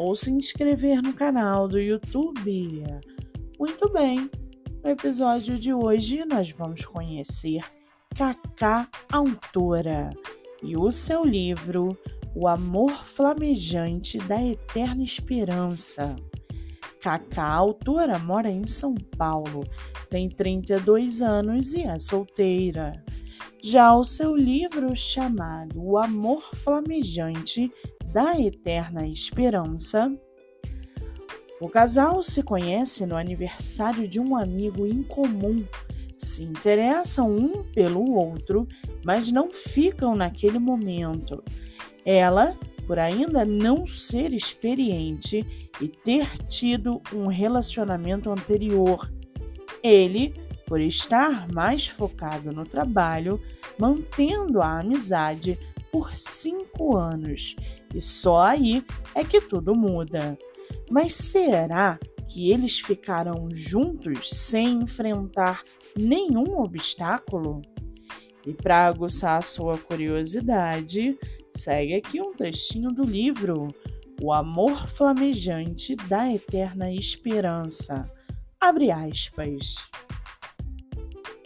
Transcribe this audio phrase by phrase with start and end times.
[0.00, 2.82] ou se inscrever no canal do YouTube.
[3.58, 4.30] Muito bem,
[4.82, 7.62] no episódio de hoje nós vamos conhecer
[8.16, 10.08] Cacá Autora
[10.62, 11.94] e o seu livro
[12.34, 16.16] O Amor Flamejante da Eterna Esperança.
[17.02, 19.64] Cacá, autora, mora em São Paulo,
[20.08, 22.92] tem 32 anos e é solteira.
[23.62, 27.70] Já o seu livro chamado O Amor Flamejante
[28.12, 30.12] da Eterna Esperança,
[31.60, 35.64] o casal se conhece no aniversário de um amigo em comum,
[36.16, 38.66] se interessam um pelo outro,
[39.04, 41.42] mas não ficam naquele momento.
[42.04, 49.12] Ela, por ainda não ser experiente e ter tido um relacionamento anterior,
[49.82, 50.34] ele,
[50.66, 53.40] por estar mais focado no trabalho,
[53.78, 55.58] mantendo a amizade
[55.90, 57.56] por cinco anos.
[57.94, 60.38] E só aí é que tudo muda.
[60.90, 65.62] Mas será que eles ficaram juntos sem enfrentar
[65.96, 67.60] nenhum obstáculo?
[68.46, 71.18] E para aguçar a sua curiosidade,
[71.50, 73.68] segue aqui um trechinho do livro
[74.22, 78.10] O Amor Flamejante da Eterna Esperança.
[78.60, 79.74] Abre aspas.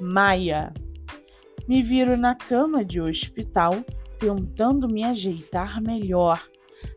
[0.00, 0.72] Maia.
[1.68, 3.84] Me viro na cama de hospital
[4.22, 6.40] tentando me ajeitar melhor.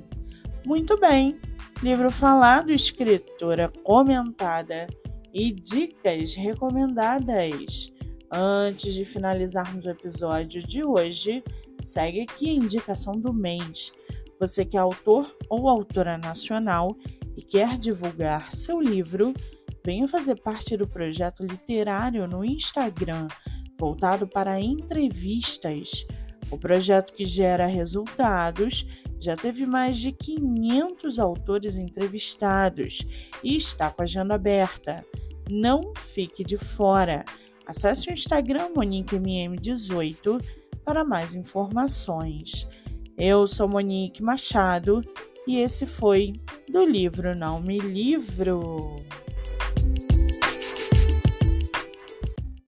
[0.65, 1.37] Muito bem,
[1.81, 4.87] livro falado, escritora comentada
[5.33, 7.91] e dicas recomendadas.
[8.29, 11.41] Antes de finalizarmos o episódio de hoje,
[11.79, 13.93] segue aqui a indicação do mês.
[14.39, 16.95] Você que é autor ou autora nacional
[17.35, 19.33] e quer divulgar seu livro,
[19.85, 23.27] venha fazer parte do projeto literário no Instagram,
[23.79, 26.05] voltado para entrevistas.
[26.49, 28.85] O projeto que gera resultados
[29.19, 32.99] já teve mais de 500 autores entrevistados
[33.43, 35.03] e está com a agenda aberta.
[35.49, 37.25] Não fique de fora.
[37.65, 40.41] Acesse o Instagram MoniqueMM18
[40.85, 42.67] para mais informações.
[43.17, 45.03] Eu sou Monique Machado
[45.47, 46.33] e esse foi
[46.69, 49.01] do livro Não Me Livro.